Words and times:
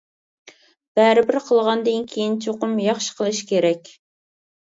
بەرىبىر 0.99 1.35
قىلغاندىن 1.49 2.07
كىيىن 2.13 2.39
چوقۇم 2.45 2.73
ياخشى 2.85 3.13
قىلىش 3.19 3.43
كېرەك. 3.53 3.93